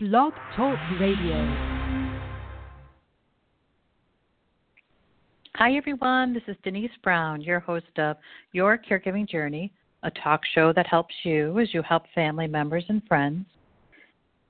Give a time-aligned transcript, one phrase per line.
[0.00, 1.34] Blog Talk Radio.
[5.56, 6.32] Hi, everyone.
[6.32, 8.16] This is Denise Brown, your host of
[8.52, 9.72] Your Caregiving Journey,
[10.04, 13.44] a talk show that helps you as you help family members and friends.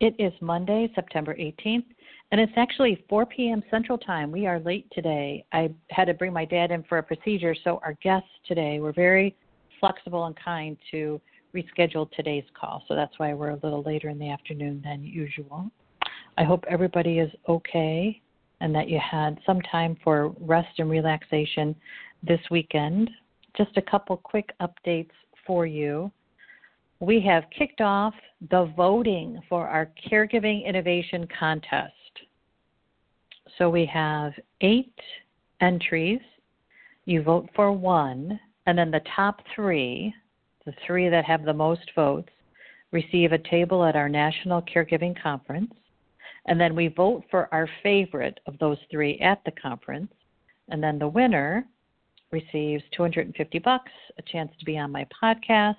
[0.00, 1.86] It is Monday, September 18th,
[2.30, 3.62] and it's actually 4 p.m.
[3.70, 4.30] Central Time.
[4.30, 5.46] We are late today.
[5.54, 8.92] I had to bring my dad in for a procedure, so our guests today were
[8.92, 9.34] very
[9.80, 11.18] flexible and kind to
[11.58, 12.82] reschedule today's call.
[12.88, 15.70] So that's why we're a little later in the afternoon than usual.
[16.36, 18.20] I hope everybody is okay
[18.60, 21.74] and that you had some time for rest and relaxation
[22.22, 23.10] this weekend.
[23.56, 25.10] Just a couple quick updates
[25.46, 26.10] for you.
[27.00, 28.14] We have kicked off
[28.50, 31.92] the voting for our Caregiving Innovation Contest.
[33.56, 34.94] So we have eight
[35.60, 36.20] entries.
[37.04, 40.12] You vote for one, and then the top three,
[40.68, 42.28] the three that have the most votes,
[42.92, 45.72] receive a table at our National Caregiving Conference.
[46.44, 50.12] And then we vote for our favorite of those three at the conference.
[50.68, 51.64] And then the winner
[52.30, 55.76] receives 250 bucks, a chance to be on my podcast,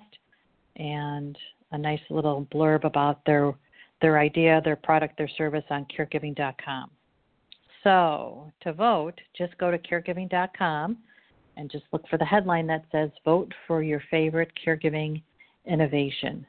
[0.74, 1.38] and
[1.70, 3.54] a nice little blurb about their
[4.02, 6.90] their idea, their product, their service on caregiving.com.
[7.84, 10.96] So, to vote, just go to caregiving.com
[11.60, 15.22] and just look for the headline that says Vote for Your Favorite Caregiving
[15.66, 16.46] Innovation.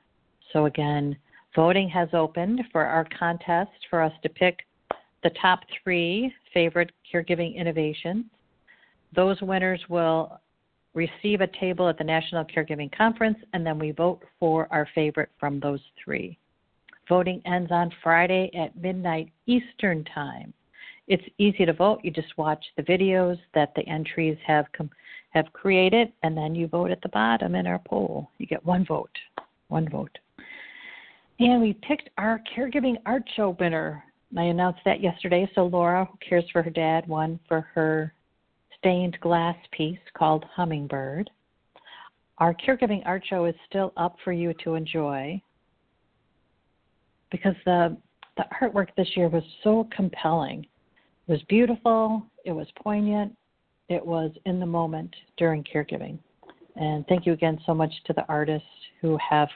[0.54, 1.18] So, again,
[1.54, 4.60] voting has opened for our contest for us to pick
[5.22, 8.26] the top three favorite caregiving innovations.
[9.14, 10.40] Those winners will
[10.94, 15.30] receive a table at the National Caregiving Conference, and then we vote for our favorite
[15.40, 16.38] from those three.
[17.10, 20.54] Voting ends on Friday at midnight Eastern Time.
[21.08, 22.00] It's easy to vote.
[22.04, 24.92] You just watch the videos that the entries have com-
[25.32, 28.30] have created, and then you vote at the bottom in our poll.
[28.38, 29.18] You get one vote.
[29.70, 30.18] One vote.
[31.40, 34.04] And we picked our caregiving art show winner.
[34.38, 35.50] I announced that yesterday.
[35.56, 38.14] So Laura, who cares for her dad, won for her
[38.78, 41.30] stained glass piece called Hummingbird.
[42.38, 45.42] Our caregiving art show is still up for you to enjoy
[47.32, 47.98] because the
[48.38, 50.66] the artwork this year was so compelling.
[51.32, 53.34] It was beautiful, it was poignant,
[53.88, 56.20] it was in the moment during caregiving.
[56.76, 58.68] And thank you again so much to the artists
[59.00, 59.48] who have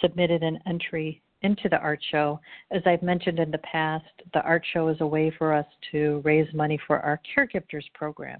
[0.00, 2.38] submitted an entry into the art show.
[2.70, 4.04] As I've mentioned in the past,
[4.34, 8.38] the art show is a way for us to raise money for our caregifters program.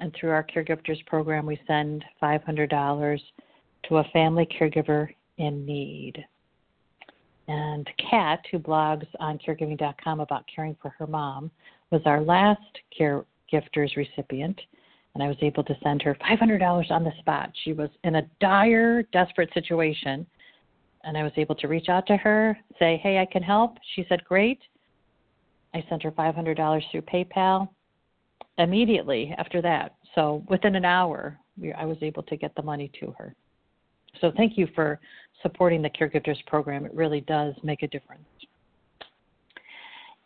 [0.00, 3.20] And through our caregifters program, we send $500
[3.88, 5.06] to a family caregiver
[5.38, 6.26] in need.
[7.48, 11.50] And Kat, who blogs on caregiving.com about caring for her mom,
[11.90, 12.60] was our last
[12.98, 14.60] caregifters recipient.
[15.14, 17.50] And I was able to send her $500 on the spot.
[17.64, 20.26] She was in a dire, desperate situation
[21.06, 24.04] and I was able to reach out to her, say, "Hey, I can help." She
[24.08, 24.60] said, "Great."
[25.72, 27.68] I sent her $500 through PayPal
[28.58, 29.94] immediately after that.
[30.14, 31.38] So within an hour,
[31.76, 33.34] I was able to get the money to her.
[34.20, 34.98] So thank you for
[35.42, 36.84] supporting the CareGifters program.
[36.86, 38.26] It really does make a difference.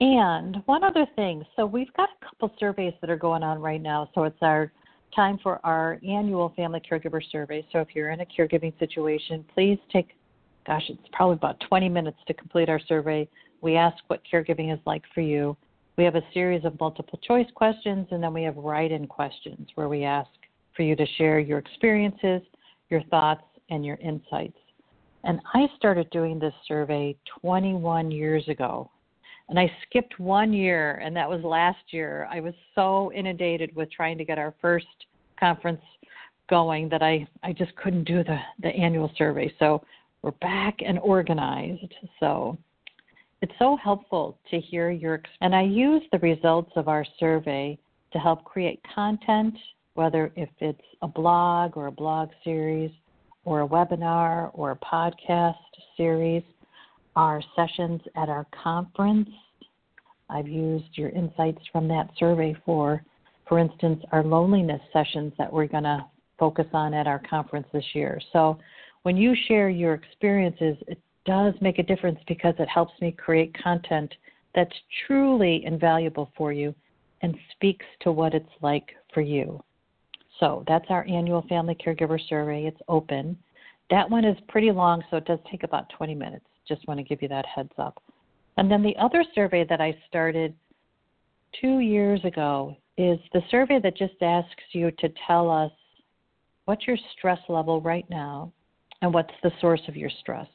[0.00, 3.82] And one other thing, so we've got a couple surveys that are going on right
[3.82, 4.08] now.
[4.14, 4.72] So it's our
[5.14, 7.66] time for our annual family caregiver survey.
[7.72, 10.14] So if you're in a caregiving situation, please take
[10.66, 13.28] gosh, it's probably about 20 minutes to complete our survey.
[13.60, 15.56] We ask what caregiving is like for you.
[15.96, 19.68] We have a series of multiple choice questions, and then we have write in questions
[19.74, 20.30] where we ask
[20.76, 22.40] for you to share your experiences,
[22.88, 24.56] your thoughts, and your insights.
[25.24, 28.90] And I started doing this survey 21 years ago.
[29.50, 32.28] And I skipped one year, and that was last year.
[32.30, 34.86] I was so inundated with trying to get our first
[35.38, 35.82] conference
[36.48, 39.52] going that I, I just couldn't do the, the annual survey.
[39.58, 39.82] So
[40.22, 41.92] we're back and organized.
[42.20, 42.58] So
[43.42, 47.76] it's so helpful to hear your and I use the results of our survey
[48.12, 49.54] to help create content,
[49.94, 52.92] whether if it's a blog or a blog series
[53.44, 55.54] or a webinar or a podcast
[55.96, 56.44] series,
[57.16, 59.28] our sessions at our conference.
[60.28, 63.02] I've used your insights from that survey for
[63.48, 66.04] for instance our loneliness sessions that we're going to
[66.38, 68.20] focus on at our conference this year.
[68.32, 68.58] So
[69.02, 73.54] when you share your experiences, it does make a difference because it helps me create
[73.62, 74.12] content
[74.54, 74.74] that's
[75.06, 76.74] truly invaluable for you
[77.22, 79.62] and speaks to what it's like for you.
[80.38, 82.64] So that's our annual family caregiver survey.
[82.66, 83.36] It's open.
[83.90, 86.46] That one is pretty long, so it does take about 20 minutes.
[86.70, 88.00] Just want to give you that heads up.
[88.56, 90.54] And then the other survey that I started
[91.60, 95.72] two years ago is the survey that just asks you to tell us
[96.66, 98.52] what's your stress level right now
[99.02, 100.46] and what's the source of your stress.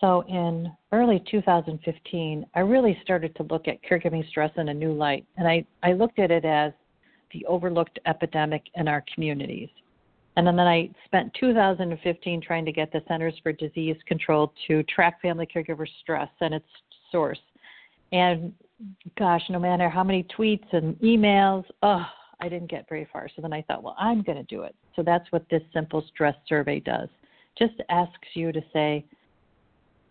[0.00, 4.92] So in early 2015, I really started to look at caregiving stress in a new
[4.92, 6.72] light, and I, I looked at it as
[7.32, 9.70] the overlooked epidemic in our communities.
[10.36, 15.20] And then I spent 2015 trying to get the Centers for Disease Control to track
[15.22, 16.66] family caregiver stress and its
[17.10, 17.40] source.
[18.12, 18.52] And
[19.18, 22.04] gosh, no matter how many tweets and emails, oh,
[22.40, 23.28] I didn't get very far.
[23.34, 24.74] So then I thought, well, I'm going to do it.
[24.94, 27.08] So that's what this simple stress survey does.
[27.58, 29.06] Just asks you to say,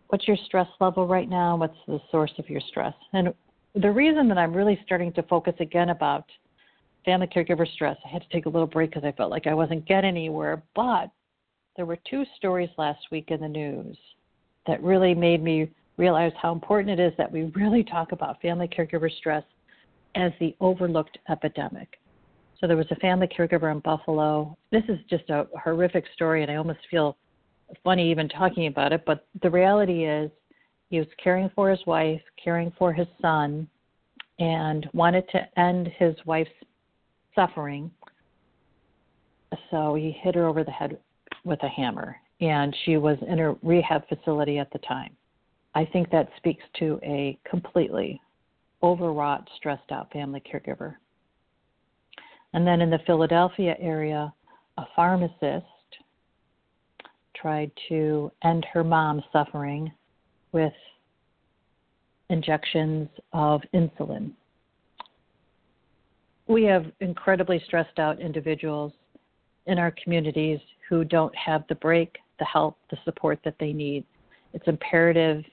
[0.08, 1.56] what's your stress level right now?
[1.56, 2.96] What's the source of your stress?
[3.14, 3.32] And
[3.76, 6.26] the reason that I'm really starting to focus again about
[7.06, 9.54] family caregiver stress, I had to take a little break because I felt like I
[9.54, 10.62] wasn't getting anywhere.
[10.76, 11.10] But
[11.78, 13.98] there were two stories last week in the news
[14.68, 18.68] that really made me realize how important it is that we really talk about family
[18.68, 19.44] caregiver stress
[20.16, 22.00] as the overlooked epidemic.
[22.60, 24.58] So there was a family caregiver in Buffalo.
[24.72, 27.18] This is just a horrific story, and I almost feel
[27.84, 30.32] funny even talking about it, but the reality is
[30.90, 33.68] he was caring for his wife, caring for his son,
[34.40, 36.52] and wanted to end his wife's
[37.36, 37.92] suffering.
[39.70, 40.98] So he hit her over the head
[41.44, 45.16] with a hammer, and she was in a rehab facility at the time.
[45.76, 48.20] I think that speaks to a completely
[48.82, 50.96] overwrought, stressed out family caregiver.
[52.54, 54.34] And then in the Philadelphia area,
[54.78, 55.66] a pharmacist
[57.36, 59.92] tried to end her mom's suffering
[60.52, 60.74] with
[62.30, 64.32] injections of insulin.
[66.48, 68.94] We have incredibly stressed out individuals
[69.66, 74.06] in our communities who don't have the break, the help, the support that they need.
[74.54, 75.44] It's imperative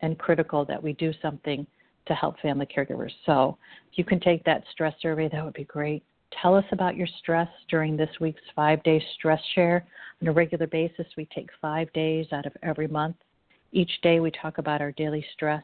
[0.00, 1.66] and critical that we do something
[2.06, 3.12] to help family caregivers.
[3.26, 3.56] So,
[3.90, 6.02] if you can take that stress survey, that would be great.
[6.40, 9.84] Tell us about your stress during this week's five day stress share.
[10.20, 13.16] On a regular basis, we take five days out of every month.
[13.70, 15.62] Each day, we talk about our daily stress.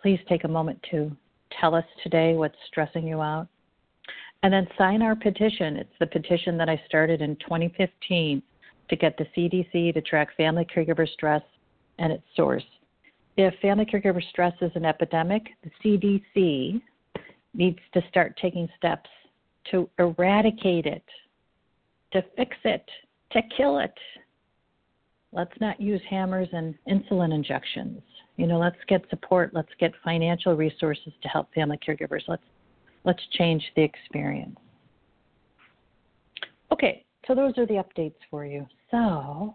[0.00, 1.14] Please take a moment to
[1.60, 3.48] tell us today what's stressing you out.
[4.44, 5.78] And then sign our petition.
[5.78, 8.42] It's the petition that I started in 2015
[8.90, 11.40] to get the CDC to track family caregiver stress
[11.98, 12.62] and its source.
[13.38, 16.82] If family caregiver stress is an epidemic, the CDC
[17.54, 19.08] needs to start taking steps
[19.70, 21.04] to eradicate it,
[22.12, 22.84] to fix it,
[23.30, 23.94] to kill it.
[25.32, 28.02] Let's not use hammers and insulin injections.
[28.36, 32.24] You know, let's get support, let's get financial resources to help family caregivers.
[32.28, 32.42] Let's
[33.04, 34.56] let's change the experience.
[36.72, 38.66] Okay, so those are the updates for you.
[38.90, 39.54] So,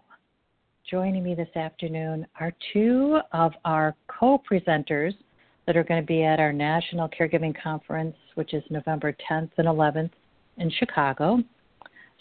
[0.88, 5.14] joining me this afternoon are two of our co-presenters
[5.66, 9.68] that are going to be at our National Caregiving Conference, which is November 10th and
[9.68, 10.10] 11th
[10.56, 11.42] in Chicago.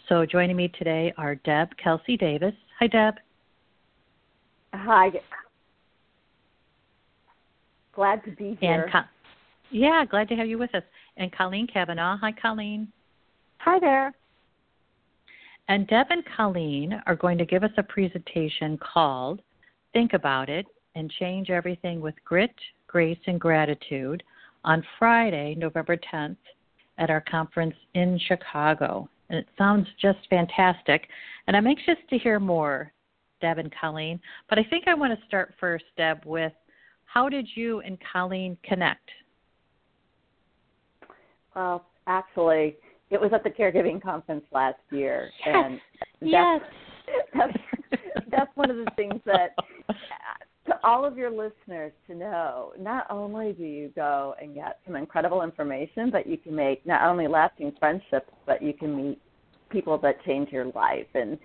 [0.07, 2.53] So joining me today are Deb Kelsey Davis.
[2.79, 3.15] Hi, Deb.
[4.73, 5.11] Hi.
[7.93, 8.83] Glad to be here.
[8.83, 8.99] And Co-
[9.71, 10.83] yeah, glad to have you with us.
[11.19, 12.17] And Colleen Kavanaugh.
[12.17, 12.87] Hi, Colleen.
[13.57, 14.13] Hi there.
[15.67, 19.41] And Deb and Colleen are going to give us a presentation called
[19.93, 22.55] Think About It and Change Everything with Grit,
[22.87, 24.23] Grace, and Gratitude
[24.63, 26.37] on Friday, November 10th,
[26.97, 29.09] at our conference in Chicago.
[29.29, 31.07] And it sounds just fantastic.
[31.47, 32.91] And I'm anxious to hear more,
[33.41, 34.19] Deb and Colleen.
[34.49, 36.53] But I think I want to start first, Deb, with
[37.05, 39.09] how did you and Colleen connect?
[41.55, 42.75] Well, actually,
[43.09, 45.79] it was at the caregiving conference last year, and
[46.21, 46.61] yes.
[47.33, 47.53] that's,
[47.91, 49.55] that's that's one of the things that
[49.89, 49.93] uh,
[50.67, 54.95] to all of your listeners to know not only do you go and get some
[54.95, 59.19] incredible information, but you can make not only lasting friendships, but you can meet
[59.69, 61.07] people that change your life.
[61.15, 61.37] And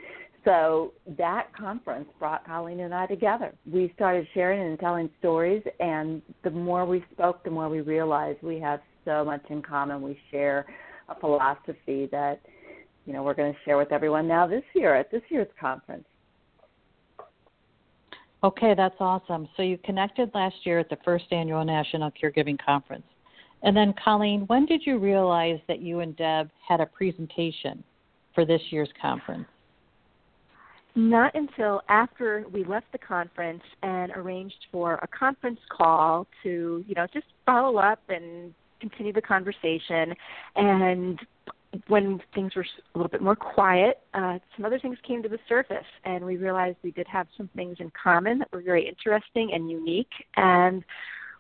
[0.45, 3.55] so that conference brought Colleen and I together.
[3.71, 8.43] We started sharing and telling stories, and the more we spoke, the more we realized
[8.43, 10.03] we have so much in common.
[10.03, 10.67] We share
[11.09, 12.41] a philosophy that
[13.07, 16.05] you know we're going to share with everyone now this year at this year's conference.
[18.43, 19.49] Okay, that's awesome.
[19.57, 23.07] So you connected last year at the first annual National Caregiving Conference.
[23.63, 27.83] And then, Colleen, when did you realize that you and Deb had a presentation
[28.35, 29.47] for this year's conference?
[30.95, 36.95] Not until after we left the conference and arranged for a conference call to, you
[36.95, 38.53] know, just follow up and
[38.89, 40.15] continue the conversation.
[40.57, 41.19] And
[41.89, 45.43] when things were a little bit more quiet, uh, some other things came to the
[45.49, 49.47] surface, and we realized we did have some things in common that were very interesting
[49.55, 50.15] and unique.
[50.37, 50.85] And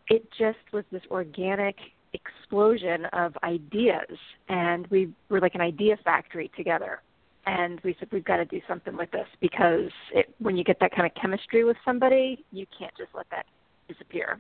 [0.08, 1.76] it just was this organic
[2.12, 4.16] explosion of ideas,
[4.48, 7.00] and we were like an idea factory together.
[7.46, 10.78] and we said we've got to do something with this because it, when you get
[10.80, 13.46] that kind of chemistry with somebody, you can't just let that
[13.88, 14.38] disappear.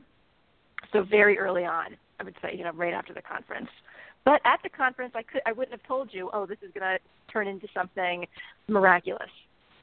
[0.92, 3.68] So very early on, I would say, you know, right after the conference.
[4.24, 6.98] But at the conference, I could I wouldn't have told you, oh, this is going
[6.98, 6.98] to
[7.32, 8.26] turn into something
[8.68, 9.30] miraculous.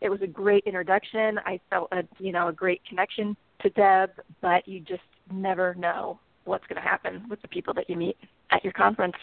[0.01, 1.39] It was a great introduction.
[1.45, 4.09] I felt a you know a great connection to Deb,
[4.41, 8.17] but you just never know what's going to happen with the people that you meet
[8.51, 9.15] at your conference.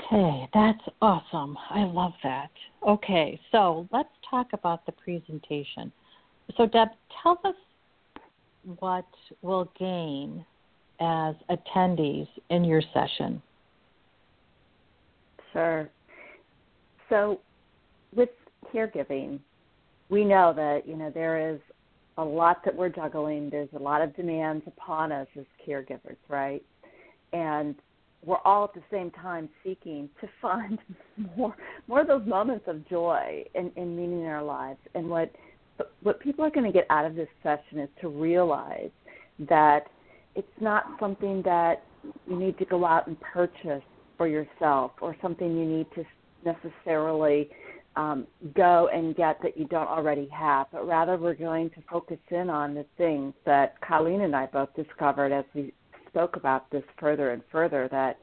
[0.00, 1.56] Okay, that's awesome.
[1.70, 2.50] I love that.
[2.86, 5.92] Okay, so let's talk about the presentation.
[6.56, 6.88] So, Deb,
[7.22, 7.54] tell us
[8.78, 9.06] what
[9.42, 10.44] we'll gain
[11.00, 13.42] as attendees in your session.
[15.52, 15.88] Sure.
[17.08, 17.40] So,
[18.14, 18.30] with
[18.72, 19.38] caregiving,
[20.08, 21.60] we know that you know there is
[22.18, 23.50] a lot that we're juggling.
[23.50, 26.62] There's a lot of demands upon us as caregivers, right?
[27.32, 27.74] And
[28.24, 30.78] we're all at the same time seeking to find
[31.36, 31.54] more
[31.88, 34.78] more of those moments of joy and, and meaning in our lives.
[34.94, 35.32] And what
[36.02, 38.90] what people are going to get out of this session is to realize
[39.48, 39.86] that
[40.34, 41.84] it's not something that
[42.28, 43.82] you need to go out and purchase
[44.16, 46.04] for yourself or something you need to
[46.44, 47.48] necessarily
[47.96, 52.18] um, go and get that you don't already have, but rather we're going to focus
[52.30, 55.72] in on the things that Colleen and I both discovered as we
[56.08, 58.18] spoke about this further and further that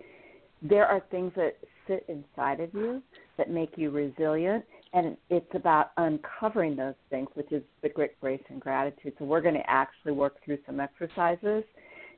[0.61, 1.55] there are things that
[1.87, 3.01] sit inside of you
[3.37, 8.41] that make you resilient and it's about uncovering those things which is the grit grace
[8.49, 11.63] and gratitude so we're going to actually work through some exercises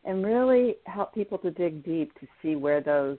[0.06, 3.18] and really help people to dig deep to see where those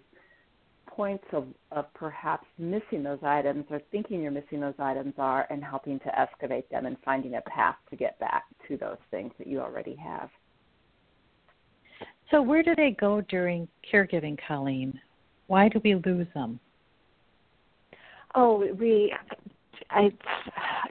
[0.86, 5.64] points of, of perhaps missing those items or thinking you're missing those items are and
[5.64, 9.46] helping to excavate them and finding a path to get back to those things that
[9.46, 10.28] you already have.
[12.30, 14.98] So, where do they go during caregiving, Colleen?
[15.46, 16.58] Why do we lose them?
[18.34, 19.14] Oh, we.
[19.90, 20.10] I,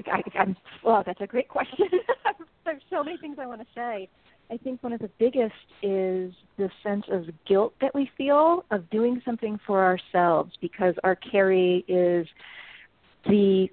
[0.08, 0.56] I, I'm.
[0.84, 1.88] Well, that's a great question.
[2.66, 4.08] There's so many things I want to say.
[4.52, 8.90] I think one of the biggest is the sense of guilt that we feel of
[8.90, 12.28] doing something for ourselves because our caree is
[13.26, 13.70] the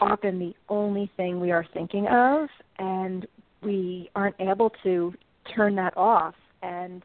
[0.00, 3.28] often the only thing we are thinking of and
[3.62, 5.14] we aren't able to
[5.54, 7.04] turn that off and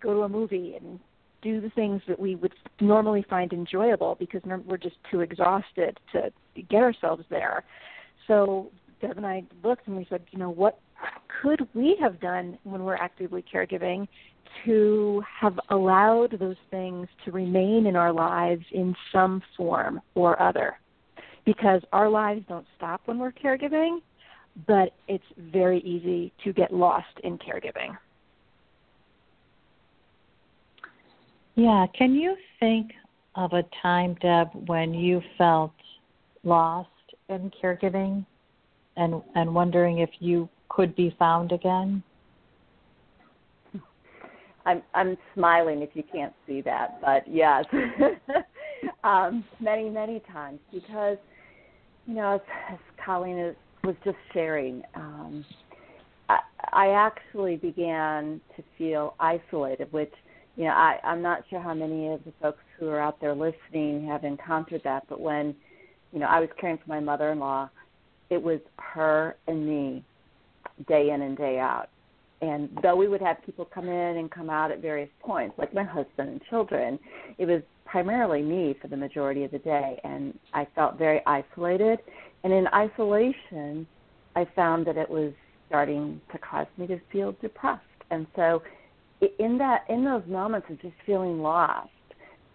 [0.00, 1.00] go to a movie and
[1.42, 6.32] do the things that we would normally find enjoyable because we're just too exhausted to
[6.70, 7.64] get ourselves there.
[8.26, 8.70] So
[9.00, 10.78] Deb and I looked and we said, you know, what
[11.42, 14.06] could we have done when we're actively caregiving
[14.64, 20.78] to have allowed those things to remain in our lives in some form or other?
[21.44, 23.98] Because our lives don't stop when we're caregiving,
[24.68, 27.96] but it's very easy to get lost in caregiving.
[31.54, 32.92] Yeah, can you think
[33.34, 35.72] of a time, Deb, when you felt
[36.44, 36.88] lost
[37.28, 38.24] in caregiving
[38.96, 42.02] and and wondering if you could be found again?
[44.64, 47.64] I'm I'm smiling if you can't see that, but yes,
[49.04, 51.18] um, many many times because
[52.06, 52.40] you know as,
[52.70, 55.44] as Colleen is, was just sharing, um,
[56.28, 56.38] I,
[56.72, 60.12] I actually began to feel isolated, which
[60.56, 63.34] you know, I, I'm not sure how many of the folks who are out there
[63.34, 65.54] listening have encountered that, but when,
[66.12, 67.70] you know, I was caring for my mother in law,
[68.30, 70.04] it was her and me
[70.88, 71.88] day in and day out.
[72.42, 75.72] And though we would have people come in and come out at various points, like
[75.72, 76.98] my husband and children,
[77.38, 80.00] it was primarily me for the majority of the day.
[80.02, 82.00] And I felt very isolated.
[82.42, 83.86] And in isolation,
[84.34, 85.32] I found that it was
[85.68, 87.84] starting to cause me to feel depressed.
[88.10, 88.62] And so
[89.38, 91.88] in that in those moments of just feeling lost,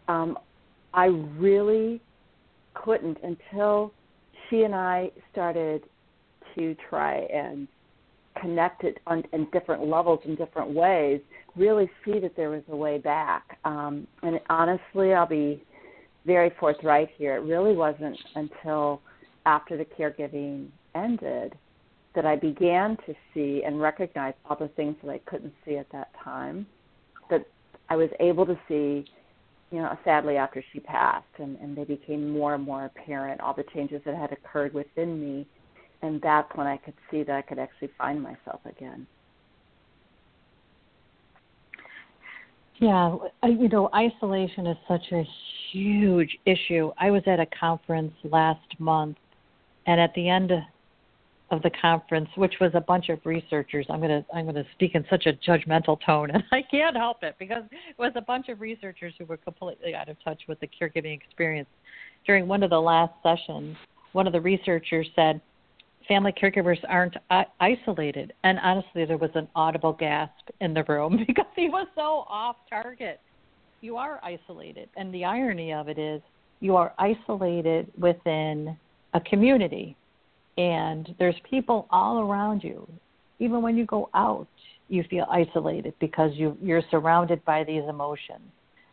[0.07, 0.37] um,
[0.93, 1.05] I
[1.37, 2.01] really
[2.73, 3.93] couldn't until
[4.49, 5.83] she and I started
[6.55, 7.67] to try and
[8.41, 11.21] connect it on in different levels in different ways.
[11.55, 13.57] Really see that there was a way back.
[13.65, 15.63] Um, and honestly, I'll be
[16.25, 17.35] very forthright here.
[17.35, 19.01] It really wasn't until
[19.45, 21.55] after the caregiving ended
[22.15, 25.91] that I began to see and recognize all the things that I couldn't see at
[25.91, 26.65] that time.
[27.29, 27.45] That
[27.89, 29.05] I was able to see,
[29.71, 33.53] you know, sadly after she passed, and, and they became more and more apparent, all
[33.53, 35.47] the changes that had occurred within me.
[36.01, 39.07] And that's when I could see that I could actually find myself again.
[42.79, 45.23] Yeah, you know, isolation is such a
[45.71, 46.91] huge issue.
[46.99, 49.17] I was at a conference last month,
[49.87, 50.51] and at the end
[51.49, 53.85] of the conference, which was a bunch of researchers.
[53.89, 57.35] I'm gonna I'm gonna speak in such a judgmental tone, and I can't help it
[57.39, 60.67] because it was a bunch of researchers who were completely out of touch with the
[60.67, 61.69] caregiving experience.
[62.25, 63.77] During one of the last sessions,
[64.11, 65.39] one of the researchers said,
[66.07, 67.15] "Family caregivers aren't
[67.61, 72.25] isolated," and honestly, there was an audible gasp in the room because he was so
[72.27, 73.21] off target.
[73.79, 76.21] You are isolated, and the irony of it is,
[76.59, 78.75] you are isolated within
[79.13, 79.95] a community
[80.57, 82.87] and there's people all around you.
[83.39, 84.47] Even when you go out,
[84.89, 88.49] you feel isolated because you you're surrounded by these emotions,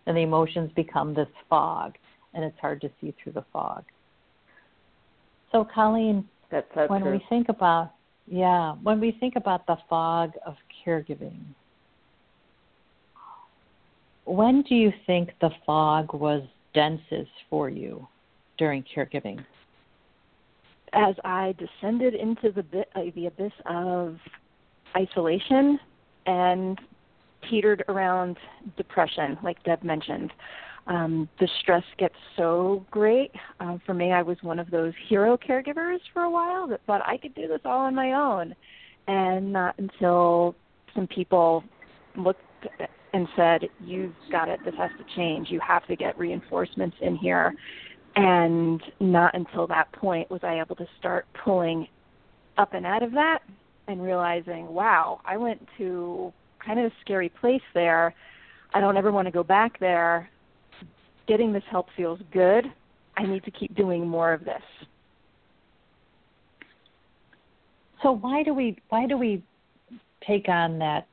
[0.06, 1.94] and the emotions become this fog,
[2.34, 3.84] and it's hard to see through the fog.
[5.52, 7.12] So, Colleen, that's so when true.
[7.12, 7.92] we think about
[8.26, 10.54] yeah, when we think about the fog of
[10.84, 11.38] caregiving,
[14.24, 16.42] when do you think the fog was
[16.74, 18.06] densest for you
[18.58, 19.44] during caregiving?
[20.94, 24.16] As I descended into the uh, the abyss of
[24.96, 25.78] isolation
[26.26, 26.78] and
[27.50, 28.36] teetered around
[28.76, 30.32] depression, like Deb mentioned.
[30.86, 33.32] Um, the stress gets so great.
[33.60, 37.02] Uh, for me, I was one of those hero caregivers for a while that thought
[37.06, 38.54] I could do this all on my own.
[39.06, 40.54] And not until
[40.94, 41.64] some people
[42.16, 42.40] looked
[43.12, 45.48] and said, You've got it, this has to change.
[45.50, 47.54] You have to get reinforcements in here.
[48.16, 51.88] And not until that point was I able to start pulling
[52.56, 53.40] up and out of that
[53.88, 56.32] and realizing, wow, I went to
[56.64, 58.14] kind of a scary place there.
[58.72, 60.30] I don't ever want to go back there.
[61.26, 62.66] Getting this help feels good.
[63.16, 64.62] I need to keep doing more of this.
[68.02, 69.42] So why do we why do we
[70.26, 71.06] take on that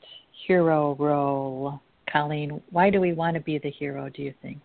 [0.46, 1.82] hero role,
[2.12, 2.62] Colleen?
[2.70, 4.60] Why do we want to be the hero, do you think?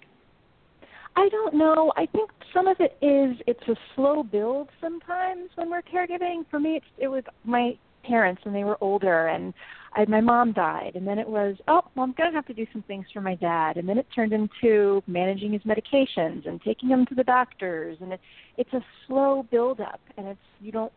[1.16, 1.92] I don't know.
[1.96, 6.44] I think some of it is it's a slow build sometimes when we're caregiving.
[6.50, 9.54] For me, it's, it was my parents when they were older, and
[9.94, 12.66] I, my mom died, and then it was oh, well, I'm gonna have to do
[12.72, 16.90] some things for my dad, and then it turned into managing his medications and taking
[16.90, 18.20] him to the doctors, and it,
[18.58, 20.92] it's a slow build up, and it's you don't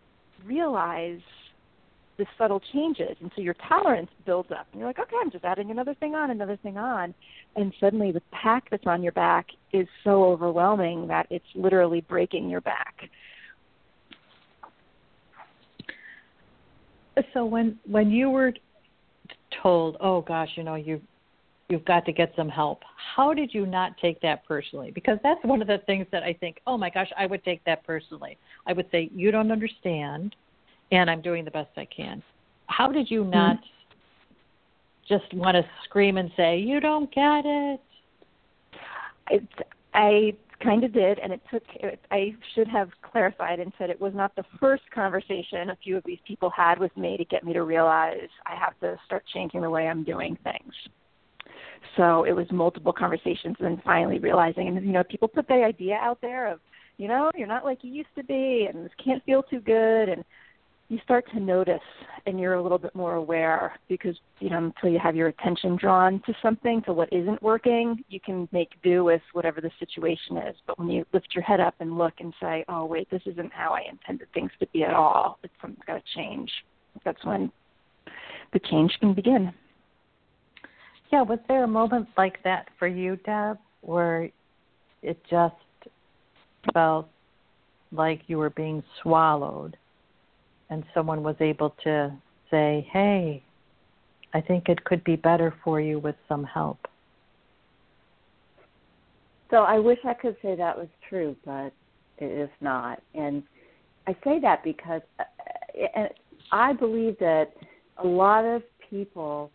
[0.46, 1.22] realize
[2.20, 3.18] the subtle changes.
[3.22, 4.68] And so your tolerance builds up.
[4.72, 7.16] And you're like okay i'm just adding another thing on another thing on.
[7.56, 12.50] And suddenly the pack that's on your back is so overwhelming that it's literally breaking
[12.50, 13.10] your back.
[17.34, 18.54] So when when you were
[19.62, 21.02] told oh gosh you know you
[21.68, 22.82] you've got to get some help
[23.16, 24.92] how did you not take that personally?
[24.92, 27.64] Because that's one of the things that i think oh my gosh i would take
[27.66, 28.38] that personally.
[28.68, 30.36] I would say you don't understand
[30.92, 32.22] and I'm doing the best I can.
[32.68, 35.08] How did you not mm-hmm.
[35.08, 37.80] just want to scream and say, "You don't get it"?
[39.32, 39.44] It,
[39.94, 41.64] I kind of did, and it took.
[41.76, 45.98] It, I should have clarified and said it was not the first conversation a few
[45.98, 49.24] of these people had with me to get me to realize I have to start
[49.34, 50.74] changing the way I'm doing things.
[51.98, 55.96] So it was multiple conversations, and finally realizing, and you know, people put the idea
[55.96, 56.60] out there of,
[56.98, 60.10] you know, you're not like you used to be, and this can't feel too good,
[60.10, 60.24] and
[60.90, 61.80] you start to notice
[62.26, 65.78] and you're a little bit more aware because you know until you have your attention
[65.78, 70.38] drawn to something to what isn't working you can make do with whatever the situation
[70.38, 70.56] is.
[70.68, 73.54] But when you lift your head up and look and say oh wait this isn't
[73.54, 76.52] how i intended things to be at all it's something's got to change.
[77.06, 77.52] That's when
[78.52, 79.54] the change can begin.
[81.12, 84.30] Yeah was there a moment like that for you deb where
[85.04, 85.56] it just
[86.74, 87.08] felt
[87.92, 89.78] like you were being swallowed
[90.70, 92.12] and someone was able to
[92.52, 93.44] say, hey,
[94.34, 96.88] I think it could be better for you with some help.
[99.50, 101.74] So I wish I could say that was true, but
[102.20, 103.02] it is not.
[103.16, 103.42] And
[104.06, 106.08] I say that because uh,
[106.52, 107.54] I believe that
[107.98, 109.52] a lot of people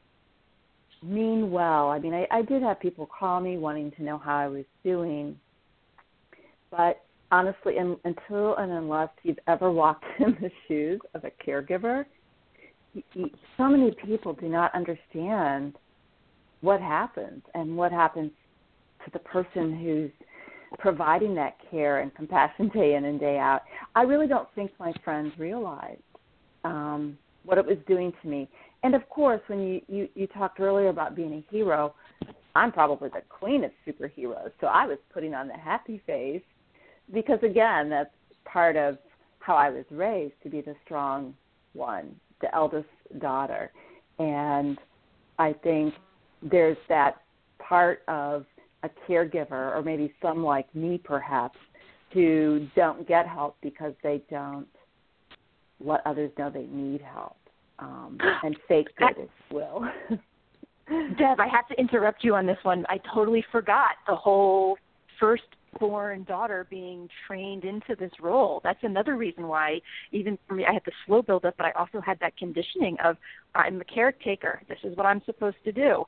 [1.03, 1.91] mean well.
[1.91, 4.65] I mean, I, I did have people call me wanting to know how I was
[4.83, 5.39] doing,
[6.71, 7.04] but
[7.35, 12.05] honestly, in, until and unless you've ever walked in the shoes of a caregiver,
[13.57, 15.75] so many people do not understand
[16.61, 18.31] what happens and what happens
[19.05, 20.11] to the person who's
[20.79, 23.63] providing that care and compassion day in and day out.
[23.97, 26.01] I really don't think my friends realized
[26.63, 28.49] um, what it was doing to me.
[28.85, 31.95] And of course, when you, you, you talked earlier about being a hero,
[32.55, 34.53] I'm probably the queen of superheroes.
[34.61, 36.43] So I was putting on the happy face
[37.13, 38.11] because again, that's
[38.45, 38.99] part of
[39.41, 41.35] how I was raised to be the strong
[41.75, 42.89] one, the eldest
[43.19, 43.71] daughter.
[44.19, 44.79] And
[45.39, 45.95] I think
[46.43, 47.21] there's that
[47.59, 48.47] part of
[48.83, 51.59] a caregiver, or maybe some like me perhaps,
[52.13, 54.69] who don't get help because they don't
[55.81, 57.37] let others know they need help
[57.81, 59.91] um, and fake good as well.
[60.89, 62.85] Deb, I have to interrupt you on this one.
[62.89, 64.77] I totally forgot the whole
[65.75, 68.61] firstborn daughter being trained into this role.
[68.65, 69.81] That's another reason why,
[70.13, 72.97] even for me, I had the slow build up, but I also had that conditioning
[73.05, 73.17] of
[73.55, 74.63] I'm the caretaker.
[74.69, 76.05] This is what I'm supposed to do.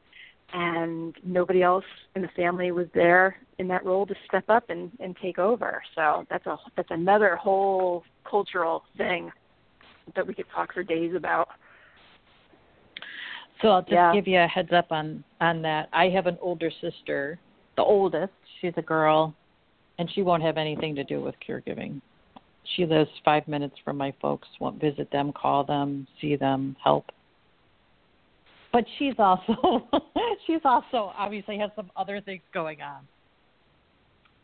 [0.53, 4.93] And nobody else in the family was there in that role to step up and,
[5.01, 5.83] and take over.
[5.97, 9.33] So that's a that's another whole cultural thing
[10.15, 11.49] that we could talk for days about.
[13.61, 14.13] So I'll just Yeah.
[14.13, 15.89] give you a heads up on on that.
[15.93, 17.41] I have an older sister,
[17.77, 18.33] the oldest.
[18.61, 19.35] She's a girl,
[19.99, 22.01] and she won't have anything to do with caregiving.
[22.77, 24.49] She lives five minutes from my folks.
[24.61, 27.07] Won't visit them, call them, see them, help.
[28.73, 29.89] But she's also
[30.47, 33.07] she's also obviously has some other things going on.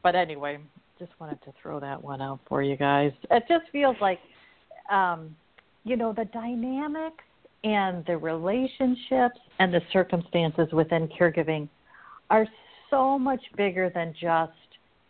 [0.03, 0.59] But anyway,
[0.99, 3.13] just wanted to throw that one out for you guys.
[3.31, 4.21] It just feels like,
[4.91, 5.35] um,
[5.85, 7.25] you know, the dynamics
[7.65, 11.69] and the relationships and the circumstances within caregiving
[12.31, 12.47] are
[12.91, 14.53] so much bigger than just,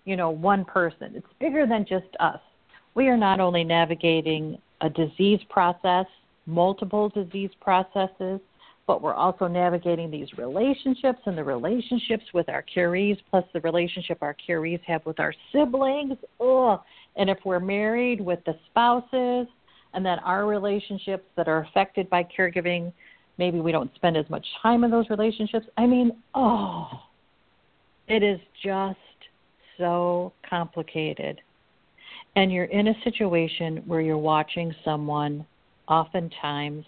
[0.05, 1.12] you know, one person.
[1.15, 2.41] It's bigger than just us.
[2.95, 6.07] We are not only navigating a disease process,
[6.47, 8.41] multiple disease processes,
[8.87, 14.19] but we're also navigating these relationships and the relationships with our carees, plus the relationship
[14.23, 16.19] our carees have with our siblings.
[16.41, 16.81] Ugh.
[17.17, 19.47] And if we're married, with the spouses,
[19.95, 22.93] and then our relationships that are affected by caregiving,
[23.38, 25.67] maybe we don't spend as much time in those relationships.
[25.77, 26.88] I mean, oh,
[28.09, 28.99] it is just
[29.83, 31.40] so complicated.
[32.37, 35.45] And you're in a situation where you're watching someone
[35.88, 36.85] oftentimes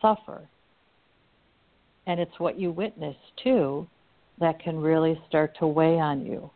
[0.00, 0.42] suffer.
[2.06, 3.86] And it's what you witness too
[4.40, 6.50] that can really start to weigh on you.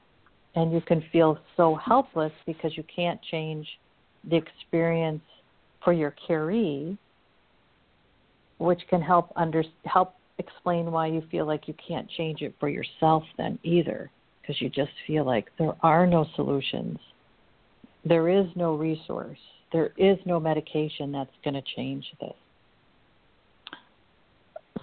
[0.54, 3.66] And you can feel so helpless because you can't change
[4.28, 5.22] the experience
[5.82, 6.96] for your caree,
[8.58, 12.68] which can help under help explain why you feel like you can't change it for
[12.68, 14.10] yourself then either,
[14.42, 16.98] because you just feel like there are no solutions.
[18.04, 19.38] There is no resource.
[19.72, 22.34] There is no medication that's going to change this.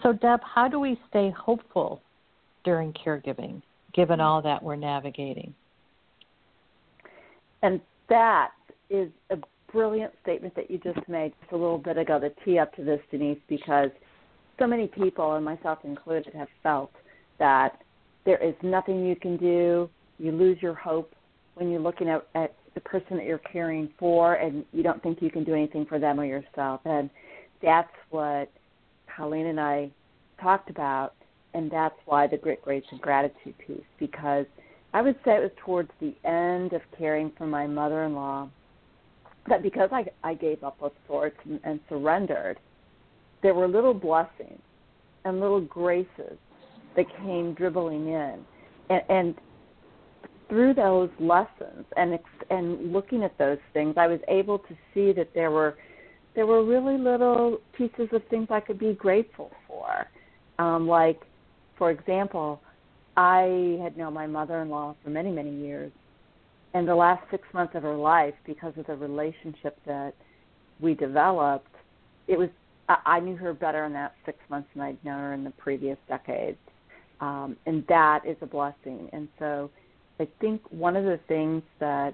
[0.01, 2.01] So, Deb, how do we stay hopeful
[2.63, 3.61] during caregiving,
[3.93, 5.53] given all that we're navigating?
[7.61, 8.51] And that
[8.89, 9.37] is a
[9.71, 12.83] brilliant statement that you just made just a little bit ago to tee up to
[12.83, 13.89] this, Denise, because
[14.57, 16.91] so many people, and myself included, have felt
[17.37, 17.81] that
[18.25, 19.89] there is nothing you can do.
[20.17, 21.13] You lose your hope
[21.55, 25.21] when you're looking at, at the person that you're caring for, and you don't think
[25.21, 26.81] you can do anything for them or yourself.
[26.85, 27.09] And
[27.61, 28.51] that's what
[29.15, 29.89] Colleen and I
[30.41, 31.13] talked about,
[31.53, 34.45] and that's why the grit, grace, and gratitude piece, because
[34.93, 38.49] I would say it was towards the end of caring for my mother-in-law
[39.47, 42.59] that because I, I gave up of sorts and, and surrendered,
[43.41, 44.61] there were little blessings
[45.25, 46.37] and little graces
[46.95, 48.45] that came dribbling in,
[48.89, 49.35] and, and
[50.49, 52.17] through those lessons and
[52.49, 55.77] and looking at those things, I was able to see that there were
[56.35, 60.07] there were really little pieces of things I could be grateful for,
[60.57, 61.21] um, like,
[61.77, 62.61] for example,
[63.17, 65.91] I had known my mother-in-law for many many years,
[66.73, 70.13] and the last six months of her life, because of the relationship that
[70.79, 71.75] we developed,
[72.27, 72.49] it was
[72.87, 75.51] I, I knew her better in that six months than I'd known her in the
[75.51, 76.57] previous decades,
[77.21, 79.09] um, and that is a blessing.
[79.13, 79.69] And so,
[80.19, 82.13] I think one of the things that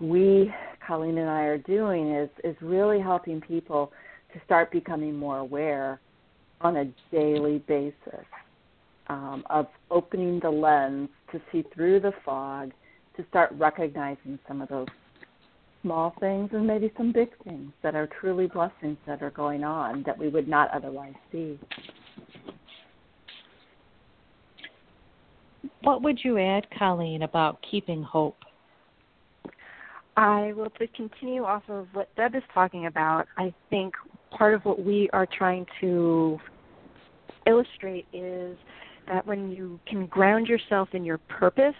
[0.00, 0.52] we,
[0.86, 3.92] Colleen and I, are doing is is really helping people
[4.32, 6.00] to start becoming more aware
[6.60, 8.24] on a daily basis
[9.08, 12.72] um, of opening the lens to see through the fog
[13.16, 14.88] to start recognizing some of those
[15.82, 20.02] small things and maybe some big things that are truly blessings that are going on
[20.04, 21.58] that we would not otherwise see.
[25.82, 28.36] What would you add, Colleen, about keeping hope?
[30.16, 33.26] I will to continue off of what Deb is talking about.
[33.36, 33.94] I think
[34.30, 36.38] part of what we are trying to
[37.46, 38.56] illustrate is
[39.08, 41.74] that when you can ground yourself in your purpose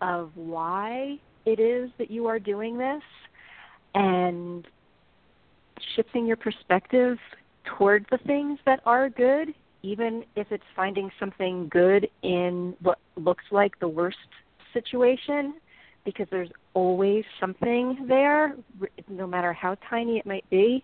[0.00, 3.02] of why it is that you are doing this
[3.94, 4.66] and
[5.94, 7.18] shifting your perspective
[7.76, 13.44] toward the things that are good, even if it's finding something good in what looks
[13.50, 14.16] like the worst
[14.72, 15.54] situation,
[16.06, 18.56] because there's always something there,
[19.10, 20.82] no matter how tiny it might be.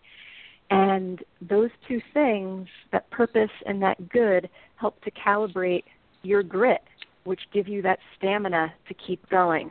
[0.71, 5.85] And those two things, that purpose and that good, help to calibrate
[6.23, 6.83] your grit,
[7.25, 9.71] which give you that stamina to keep going.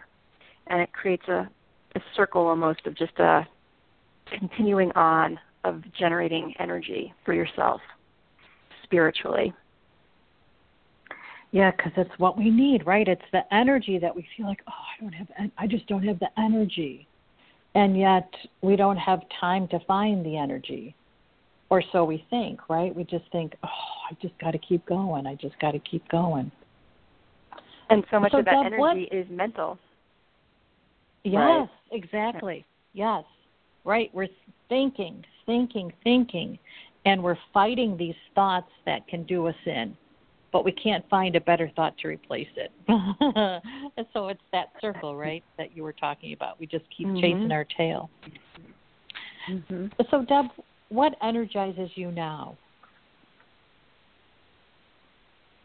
[0.67, 1.47] And it creates a,
[1.95, 3.47] a circle almost of just a
[4.37, 7.81] continuing on of generating energy for yourself
[8.89, 9.53] spiritually.
[11.51, 13.07] Yeah, because it's what we need, right?
[13.07, 16.19] It's the energy that we feel like, oh, I don't have, I just don't have
[16.19, 17.07] the energy,
[17.75, 18.29] and yet
[18.61, 20.95] we don't have time to find the energy,
[21.69, 22.95] or so we think, right?
[22.95, 23.67] We just think, oh,
[24.11, 25.25] I just got to keep going.
[25.25, 26.51] I just got to keep going.
[27.89, 29.79] And so much so of that Deb, energy what, is mental.
[31.23, 31.69] Yes, Right.
[31.91, 32.65] exactly.
[32.93, 33.23] Yes,
[33.85, 34.09] right.
[34.13, 34.27] We're
[34.67, 36.59] thinking, thinking, thinking,
[37.09, 39.97] and we're fighting these thoughts that can do us in,
[40.53, 42.71] but we can't find a better thought to replace it.
[43.97, 46.59] and so it's that circle, right, that you were talking about.
[46.59, 47.19] We just keep Mhm.
[47.19, 48.11] chasing our tail.
[49.47, 49.87] Mm-hmm.
[50.11, 50.51] So, Deb,
[50.89, 52.55] what energizes you now?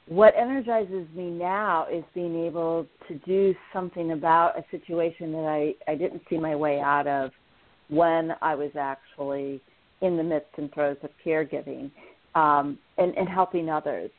[0.07, 5.74] What energizes me now is being able to do something about a situation that I,
[5.90, 7.33] I didn't see my way out of
[7.88, 9.61] when I was actually
[10.04, 11.90] in the midst and throes of caregiving
[12.34, 14.10] um, and, and helping others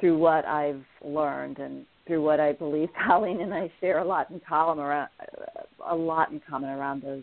[0.00, 4.30] through what I've learned and through what I believe Colleen and I share a lot
[4.30, 5.08] in common around
[5.88, 7.22] a lot in common around those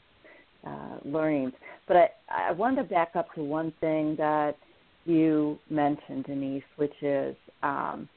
[0.65, 1.51] uh, learnings.
[1.87, 2.07] But I,
[2.49, 4.55] I wanted to back up to one thing that
[5.05, 8.07] you mentioned, Denise, which is um,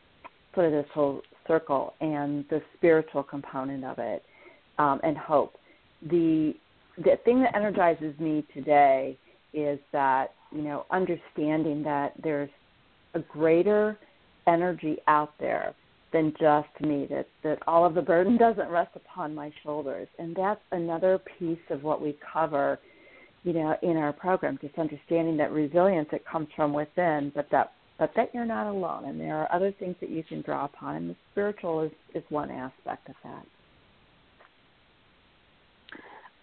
[0.54, 4.22] sort of this whole circle and the spiritual component of it
[4.78, 5.54] um, and hope.
[6.08, 6.54] The
[6.98, 9.16] the thing that energizes me today
[9.52, 12.50] is that you know understanding that there's
[13.14, 13.98] a greater
[14.46, 15.74] energy out there
[16.12, 20.08] than just me that that all of the burden doesn't rest upon my shoulders.
[20.18, 22.78] And that's another piece of what we cover
[23.44, 27.72] you know in our program just understanding that resilience it comes from within but that
[27.98, 29.04] but that you're not alone.
[29.04, 30.96] And there are other things that you can draw upon.
[30.96, 33.46] And the spiritual is is one aspect of that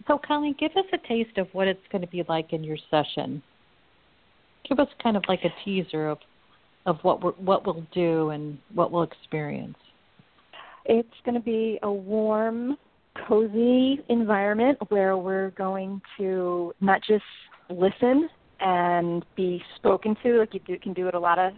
[0.08, 2.78] So, Colleen, give us a taste of what it's going to be like in your
[2.90, 3.42] session.
[4.68, 6.20] Give us kind of like a teaser of
[6.86, 9.78] of what we're, what we'll do and what we'll experience.
[10.86, 12.78] It's going to be a warm,
[13.28, 17.24] cozy environment where we're going to not just
[17.70, 21.54] listen and be spoken to, like you do, can do at a lot of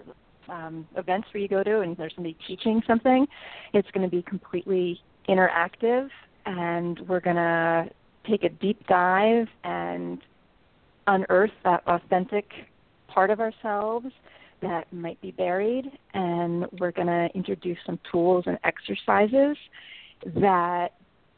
[0.50, 3.26] um, events where you go to and there's somebody teaching something.
[3.74, 5.00] It's going to be completely
[5.30, 6.10] interactive,
[6.46, 7.90] and we're going to
[8.28, 10.20] take a deep dive and
[11.08, 12.46] unearth that authentic
[13.08, 14.08] part of ourselves
[14.62, 19.58] that might be buried, and we're going to introduce some tools and exercises
[20.36, 20.90] that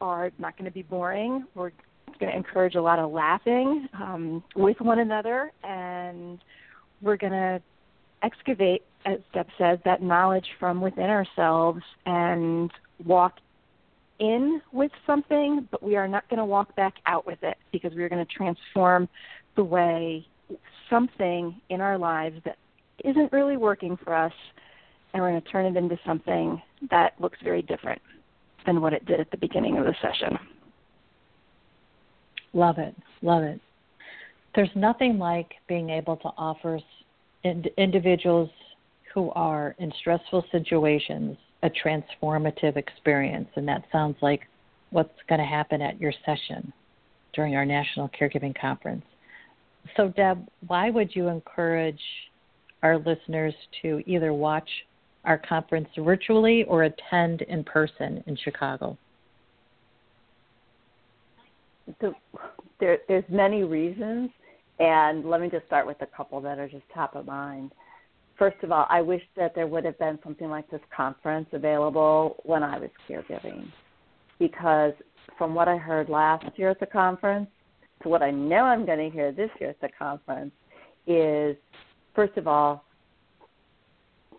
[0.01, 1.45] are not going to be boring.
[1.55, 1.71] We're
[2.19, 6.39] going to encourage a lot of laughing um, with one another, and
[7.01, 7.61] we're going to
[8.23, 12.71] excavate, as Deb says, that knowledge from within ourselves and
[13.05, 13.37] walk
[14.23, 17.93] in with something, but we are not going to walk back out with it because
[17.93, 19.09] we are going to transform
[19.57, 20.25] the way
[20.89, 22.57] something in our lives that
[23.03, 24.31] isn't really working for us,
[25.13, 28.01] and we're going to turn it into something that looks very different
[28.65, 30.39] than what it did at the beginning of the session.
[32.53, 33.59] Love it, love it.
[34.55, 36.79] There's nothing like being able to offer
[37.43, 38.49] ind- individuals
[39.13, 44.41] who are in stressful situations a transformative experience, and that sounds like
[44.91, 46.71] what's going to happen at your session
[47.33, 49.03] during our National Caregiving Conference.
[49.97, 51.99] So, Deb, why would you encourage
[52.83, 54.69] our listeners to either watch
[55.25, 58.97] our conference virtually or attend in person in Chicago?
[62.01, 62.13] So
[62.79, 64.29] there, there's many reasons,
[64.79, 67.71] and let me just start with a couple that are just top of mind.
[68.37, 72.37] First of all, I wish that there would have been something like this conference available
[72.43, 73.67] when I was caregiving,
[74.39, 74.93] because
[75.37, 77.47] from what I heard last year at the conference
[78.01, 80.51] to what I know I'm going to hear this year at the conference
[81.07, 81.55] is,
[82.15, 82.83] first of all,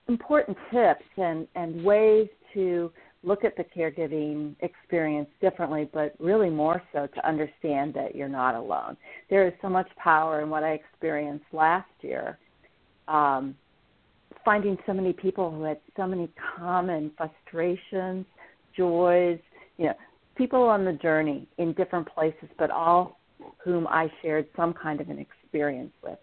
[0.09, 6.83] important tips and, and ways to look at the caregiving experience differently, but really more
[6.93, 8.97] so to understand that you're not alone.
[9.31, 12.39] There is so much power in what I experienced last year.
[13.09, 13.55] Um,
[14.45, 18.27] finding so many people who had so many common frustrations,
[18.77, 19.39] joys,
[19.79, 19.95] you know,
[20.37, 23.19] people on the journey in different places, but all
[23.63, 26.19] whom I shared some kind of an experience with.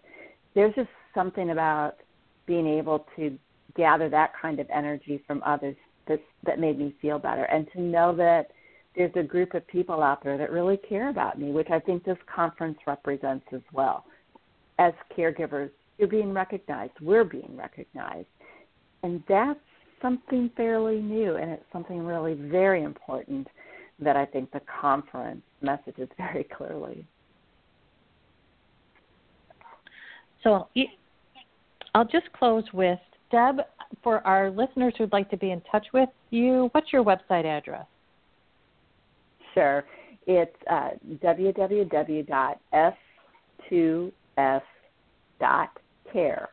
[0.54, 1.96] There's just something about
[2.46, 3.38] being able to
[3.76, 5.76] gather that kind of energy from others
[6.08, 8.50] that that made me feel better and to know that
[8.94, 12.04] there's a group of people out there that really care about me, which I think
[12.04, 14.04] this conference represents as well.
[14.78, 18.26] As caregivers, you're being recognized, we're being recognized.
[19.02, 19.60] And that's
[20.00, 23.46] something fairly new and it's something really very important
[24.00, 27.06] that I think the conference messages very clearly.
[30.42, 30.68] So
[31.94, 32.98] I'll just close with
[33.30, 33.60] Deb.
[34.02, 37.86] For our listeners who'd like to be in touch with you, what's your website address?
[39.54, 39.84] Sure.
[40.26, 40.90] It's uh,
[46.12, 46.48] www.f2s.care.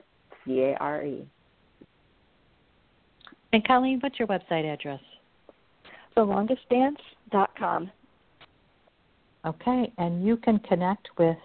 [0.45, 1.27] C A R E.
[3.51, 4.99] And Colleen, what's your website address?
[6.15, 7.91] TheLongestDance.com.
[9.45, 11.37] Okay, and you can connect with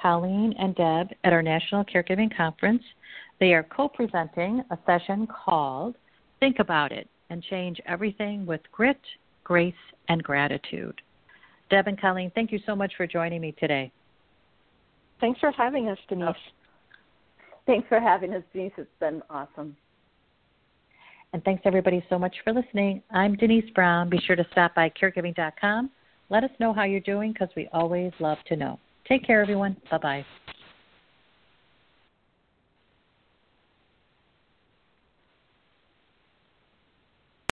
[0.00, 2.82] Colleen and Deb at our National Caregiving Conference.
[3.40, 5.96] They are co presenting a session called
[6.40, 9.00] Think About It and Change Everything with Grit,
[9.44, 9.74] Grace,
[10.08, 11.00] and Gratitude.
[11.68, 13.90] Deb and Colleen, thank you so much for joining me today.
[15.20, 16.28] Thanks for having us, Denise.
[16.28, 16.65] Oh,
[17.66, 18.72] Thanks for having us, Denise.
[18.78, 19.76] It's been awesome.
[21.32, 23.02] And thanks everybody so much for listening.
[23.10, 24.08] I'm Denise Brown.
[24.08, 25.90] Be sure to stop by caregiving.com.
[26.30, 28.78] Let us know how you're doing because we always love to know.
[29.08, 29.76] Take care, everyone.
[29.90, 30.26] Bye bye.